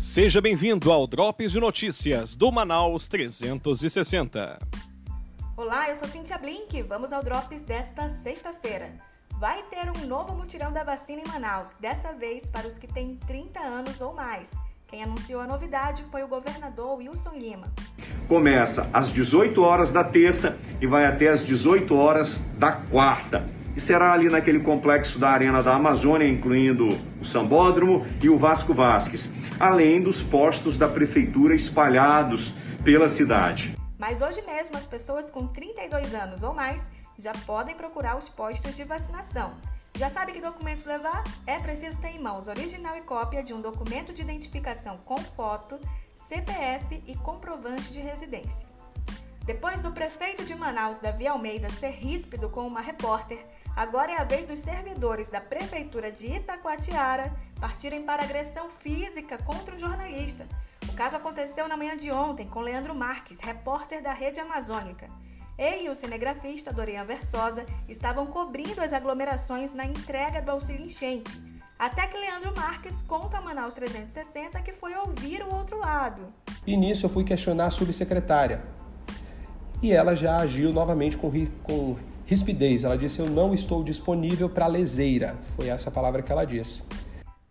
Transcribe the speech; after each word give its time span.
Seja 0.00 0.40
bem-vindo 0.40 0.90
ao 0.90 1.06
Drops 1.06 1.52
de 1.52 1.60
Notícias 1.60 2.34
do 2.34 2.50
Manaus 2.50 3.06
360. 3.06 4.58
Olá, 5.54 5.90
eu 5.90 5.94
sou 5.94 6.08
Cintia 6.08 6.38
Blink. 6.38 6.80
Vamos 6.84 7.12
ao 7.12 7.22
Drops 7.22 7.60
desta 7.64 8.08
sexta-feira. 8.08 8.94
Vai 9.38 9.62
ter 9.64 9.90
um 9.90 10.06
novo 10.06 10.34
mutirão 10.34 10.72
da 10.72 10.82
vacina 10.82 11.20
em 11.20 11.28
Manaus, 11.28 11.74
dessa 11.78 12.14
vez 12.14 12.46
para 12.46 12.66
os 12.66 12.78
que 12.78 12.86
têm 12.86 13.16
30 13.26 13.60
anos 13.60 14.00
ou 14.00 14.14
mais. 14.14 14.48
Quem 14.88 15.02
anunciou 15.02 15.38
a 15.38 15.46
novidade 15.46 16.02
foi 16.10 16.22
o 16.22 16.28
governador 16.28 16.96
Wilson 16.96 17.34
Lima. 17.34 17.70
Começa 18.26 18.88
às 18.94 19.12
18 19.12 19.62
horas 19.62 19.92
da 19.92 20.02
terça 20.02 20.58
e 20.80 20.86
vai 20.86 21.04
até 21.04 21.28
às 21.28 21.44
18 21.44 21.94
horas 21.94 22.38
da 22.58 22.72
quarta 22.72 23.59
será 23.80 24.12
ali 24.12 24.28
naquele 24.28 24.60
complexo 24.60 25.18
da 25.18 25.30
Arena 25.30 25.62
da 25.62 25.74
Amazônia, 25.74 26.28
incluindo 26.28 26.88
o 27.20 27.24
Sambódromo 27.24 28.06
e 28.22 28.28
o 28.28 28.38
Vasco 28.38 28.74
Vasques, 28.74 29.30
além 29.58 30.02
dos 30.02 30.22
postos 30.22 30.76
da 30.76 30.86
prefeitura 30.86 31.54
espalhados 31.54 32.52
pela 32.84 33.08
cidade. 33.08 33.76
Mas 33.98 34.22
hoje 34.22 34.42
mesmo 34.42 34.76
as 34.76 34.86
pessoas 34.86 35.30
com 35.30 35.46
32 35.46 36.14
anos 36.14 36.42
ou 36.42 36.54
mais 36.54 36.82
já 37.18 37.32
podem 37.46 37.74
procurar 37.74 38.16
os 38.16 38.28
postos 38.28 38.76
de 38.76 38.84
vacinação. 38.84 39.52
Já 39.94 40.08
sabe 40.08 40.32
que 40.32 40.40
documentos 40.40 40.84
levar? 40.84 41.22
É 41.46 41.58
preciso 41.58 42.00
ter 42.00 42.08
em 42.08 42.20
mãos 42.20 42.48
original 42.48 42.96
e 42.96 43.02
cópia 43.02 43.42
de 43.42 43.52
um 43.52 43.60
documento 43.60 44.12
de 44.12 44.22
identificação 44.22 44.98
com 45.04 45.18
foto, 45.18 45.78
CPF 46.28 47.02
e 47.06 47.14
comprovante 47.16 47.92
de 47.92 48.00
residência. 48.00 48.68
Depois 49.50 49.80
do 49.80 49.90
prefeito 49.90 50.44
de 50.44 50.54
Manaus, 50.54 51.00
Davi 51.00 51.26
Almeida, 51.26 51.68
ser 51.70 51.90
ríspido 51.90 52.48
com 52.48 52.64
uma 52.68 52.80
repórter, 52.80 53.44
agora 53.74 54.12
é 54.12 54.16
a 54.16 54.22
vez 54.22 54.46
dos 54.46 54.60
servidores 54.60 55.28
da 55.28 55.40
prefeitura 55.40 56.12
de 56.12 56.28
Itacoatiara 56.28 57.34
partirem 57.58 58.04
para 58.04 58.22
agressão 58.22 58.70
física 58.70 59.36
contra 59.38 59.74
o 59.74 59.78
jornalista. 59.78 60.46
O 60.88 60.92
caso 60.92 61.16
aconteceu 61.16 61.66
na 61.66 61.76
manhã 61.76 61.96
de 61.96 62.12
ontem 62.12 62.46
com 62.46 62.60
Leandro 62.60 62.94
Marques, 62.94 63.40
repórter 63.40 64.00
da 64.00 64.12
Rede 64.12 64.38
Amazônica. 64.38 65.08
Ele 65.58 65.86
e 65.86 65.90
o 65.90 65.96
cinegrafista 65.96 66.72
Dorian 66.72 67.02
Versosa 67.02 67.66
estavam 67.88 68.28
cobrindo 68.28 68.80
as 68.80 68.92
aglomerações 68.92 69.74
na 69.74 69.84
entrega 69.84 70.40
do 70.40 70.52
auxílio 70.52 70.86
enchente. 70.86 71.42
Até 71.76 72.06
que 72.06 72.16
Leandro 72.16 72.54
Marques 72.54 73.02
conta 73.02 73.38
a 73.38 73.40
Manaus 73.40 73.74
360 73.74 74.62
que 74.62 74.70
foi 74.70 74.94
ouvir 74.94 75.42
o 75.42 75.52
outro 75.52 75.76
lado. 75.76 76.22
E 76.64 76.76
nisso 76.76 77.06
eu 77.06 77.10
fui 77.10 77.24
questionar 77.24 77.66
a 77.66 77.70
subsecretária. 77.70 78.78
E 79.82 79.92
ela 79.92 80.14
já 80.14 80.36
agiu 80.36 80.72
novamente 80.72 81.16
com, 81.16 81.30
com 81.62 81.96
rispidez. 82.26 82.84
Ela 82.84 82.98
disse: 82.98 83.20
Eu 83.20 83.26
não 83.26 83.54
estou 83.54 83.82
disponível 83.82 84.48
para 84.48 84.66
leseira. 84.66 85.36
Foi 85.56 85.68
essa 85.68 85.88
a 85.88 85.92
palavra 85.92 86.22
que 86.22 86.30
ela 86.30 86.44
disse. 86.44 86.82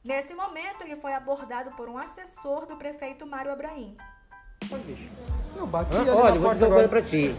Nesse 0.06 0.34
momento, 0.34 0.82
ele 0.82 0.96
foi 0.96 1.14
abordado 1.14 1.72
por 1.72 1.90
um 1.90 1.98
assessor 1.98 2.66
do 2.66 2.76
prefeito 2.76 3.26
Mário 3.26 3.52
Abraim. 3.52 3.96
Olha, 4.72 4.82
bicho. 4.84 5.10
Eu 5.56 5.66
bati 5.66 5.96
ah, 5.98 6.16
olha, 6.16 6.40
vou 6.40 6.54
dizer 6.54 6.66
uma 6.66 6.74
coisa 6.74 6.90
pra 6.90 7.02
ti. 7.02 7.36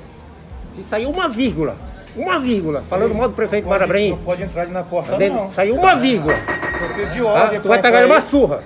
Se 0.69 0.83
sair 0.83 1.07
uma 1.07 1.29
vírgula, 1.29 1.77
uma 2.15 2.39
vírgula, 2.39 2.83
falando 2.89 3.15
mal 3.15 3.29
do 3.29 3.35
prefeito 3.35 3.69
Mário 3.69 3.85
Abraim. 3.85 4.11
Não 4.11 4.19
pode 4.19 4.43
entrar 4.43 4.63
ali 4.63 4.73
na 4.73 4.83
porta, 4.83 5.17
tá 5.17 5.29
não. 5.29 5.51
Saiu 5.53 5.77
uma 5.77 5.95
vírgula. 5.95 6.35
Eu 6.35 6.95
pedi 6.95 7.23
ordem. 7.23 7.59
Ah, 7.59 7.61
tu 7.61 7.69
vai 7.69 7.81
pegar 7.81 8.07
uma 8.07 8.21
surra. 8.21 8.65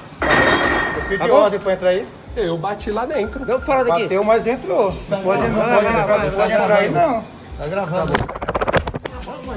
Eu 0.97 1.09
pedi 1.09 1.29
tá 1.29 1.35
ordem 1.35 1.61
pra 1.61 1.73
entrar 1.75 1.89
aí. 1.91 2.07
Eu 2.37 2.59
bati 2.59 2.91
lá 2.91 3.07
dentro. 3.07 3.47
Não 3.47 3.61
fala 3.61 3.85
daqui. 3.85 4.03
Bateu, 4.03 4.25
mas 4.25 4.47
entrou. 4.47 4.93
Não 5.09 5.23
pode, 5.23 5.49
não 5.49 5.61
pode, 5.61 5.87
não 5.87 6.33
pode 6.33 6.53
entrar 6.53 6.77
aí, 6.79 6.91
não. 6.91 7.25
Tá 7.57 7.67
gravando. 7.69 8.13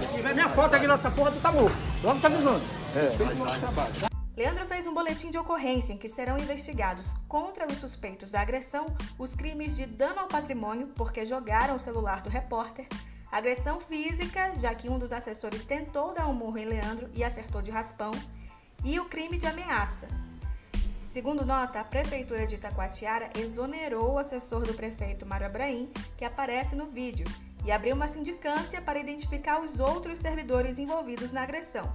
Se 0.02 0.08
tiver 0.16 0.34
minha 0.34 0.50
foto 0.50 0.76
aqui 0.76 0.88
nessa 0.88 1.10
porra, 1.10 1.32
tu 1.32 1.40
tá 1.40 1.52
morto. 1.52 1.76
Logo 2.04 2.20
tá 2.20 2.28
avisando. 2.28 2.62
É. 2.96 4.38
Leandro 4.38 4.68
fez 4.68 4.86
um 4.86 4.94
boletim 4.94 5.32
de 5.32 5.38
ocorrência 5.40 5.94
em 5.94 5.98
que 5.98 6.08
serão 6.08 6.38
investigados 6.38 7.10
contra 7.28 7.66
os 7.66 7.80
suspeitos 7.80 8.30
da 8.30 8.42
agressão 8.42 8.86
os 9.18 9.34
crimes 9.34 9.76
de 9.76 9.88
dano 9.88 10.20
ao 10.20 10.28
patrimônio, 10.28 10.92
porque 10.96 11.26
jogaram 11.26 11.76
o 11.76 11.80
celular 11.80 12.22
do 12.22 12.30
repórter, 12.30 12.86
agressão 13.32 13.80
física, 13.80 14.54
já 14.56 14.76
que 14.76 14.88
um 14.88 15.00
dos 15.00 15.12
assessores 15.12 15.66
tentou 15.66 16.14
dar 16.14 16.28
um 16.28 16.34
murro 16.34 16.60
em 16.60 16.66
Leandro 16.66 17.10
e 17.16 17.24
acertou 17.24 17.64
de 17.64 17.72
raspão, 17.72 18.12
e 18.86 19.00
o 19.00 19.06
crime 19.06 19.38
de 19.38 19.48
ameaça. 19.48 20.08
Segundo 21.18 21.44
nota, 21.44 21.80
a 21.80 21.84
Prefeitura 21.84 22.46
de 22.46 22.54
Itacoatiara 22.54 23.32
exonerou 23.36 24.14
o 24.14 24.20
assessor 24.20 24.62
do 24.62 24.76
prefeito 24.76 25.26
Mário 25.26 25.48
Abraim, 25.48 25.92
que 26.16 26.24
aparece 26.24 26.76
no 26.76 26.86
vídeo, 26.86 27.26
e 27.66 27.72
abriu 27.72 27.96
uma 27.96 28.08
sindicância 28.08 28.80
para 28.80 29.00
identificar 29.00 29.60
os 29.60 29.80
outros 29.80 30.20
servidores 30.20 30.78
envolvidos 30.78 31.34
na 31.34 31.42
agressão. 31.42 31.92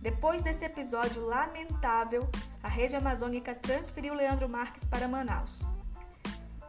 Depois 0.00 0.42
desse 0.42 0.64
episódio 0.64 1.24
lamentável, 1.24 2.28
a 2.60 2.68
rede 2.68 2.96
amazônica 2.96 3.54
transferiu 3.54 4.12
Leandro 4.12 4.48
Marques 4.48 4.84
para 4.84 5.06
Manaus. 5.06 5.60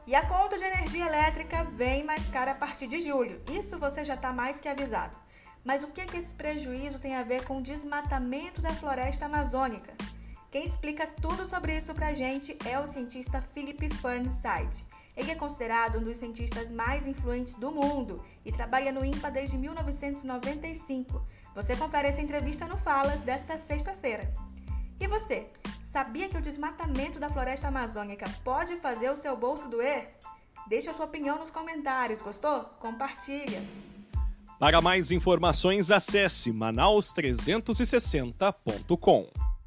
E 0.06 0.14
a 0.14 0.24
conta 0.28 0.60
de 0.60 0.66
energia 0.66 1.08
elétrica 1.08 1.64
vem 1.64 2.04
mais 2.04 2.24
cara 2.28 2.52
a 2.52 2.56
partir 2.56 2.86
de 2.86 3.02
julho. 3.02 3.42
Isso 3.50 3.80
você 3.80 4.06
já 4.06 4.14
está 4.14 4.32
mais 4.32 4.62
que 4.62 4.70
avisado. 4.70 5.18
Mas 5.66 5.82
o 5.82 5.88
que, 5.88 6.06
que 6.06 6.18
esse 6.18 6.36
prejuízo 6.36 7.00
tem 7.00 7.16
a 7.16 7.24
ver 7.24 7.46
com 7.46 7.58
o 7.58 7.64
desmatamento 7.64 8.62
da 8.62 8.76
floresta 8.76 9.26
amazônica? 9.26 9.92
Quem 10.54 10.64
explica 10.64 11.06
tudo 11.08 11.50
sobre 11.50 11.76
isso 11.76 11.94
pra 11.96 12.14
gente 12.14 12.56
é 12.64 12.80
o 12.80 12.86
cientista 12.86 13.42
Philip 13.54 13.90
Fernside. 13.96 14.86
Ele 15.18 15.32
é 15.32 15.36
considerado 15.36 15.98
um 15.98 16.04
dos 16.04 16.18
cientistas 16.18 16.72
mais 16.72 17.08
influentes 17.08 17.56
do 17.56 17.72
mundo 17.72 18.24
e 18.46 18.52
trabalha 18.52 18.92
no 18.92 19.04
INPA 19.04 19.32
desde 19.32 19.58
1995 19.58 21.26
você 21.56 21.76
confere 21.76 22.08
essa 22.08 22.22
entrevista 22.22 22.68
no 22.68 22.78
Falas 22.78 23.20
desta 23.22 23.58
sexta-feira. 23.58 24.32
E 25.00 25.08
você, 25.08 25.48
sabia 25.92 26.30
que 26.30 26.38
o 26.38 26.42
desmatamento 26.42 27.20
da 27.20 27.32
floresta 27.32 27.70
amazônica 27.70 28.30
pode 28.44 28.76
fazer 28.78 29.10
o 29.10 29.18
seu 29.18 29.36
bolso 29.36 29.68
doer? 29.68 30.14
Deixe 30.68 30.88
a 30.88 30.94
sua 30.94 31.06
opinião 31.06 31.40
nos 31.40 31.50
comentários, 31.50 32.22
gostou? 32.22 32.66
Compartilha! 32.80 33.64
Para 34.60 34.80
mais 34.82 35.10
informações, 35.10 35.90
acesse 35.90 36.52
manaus360.com. 36.52 39.43